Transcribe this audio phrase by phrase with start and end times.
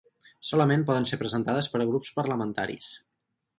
[0.47, 2.91] Solament poden ser presentades per grups parlamentaris.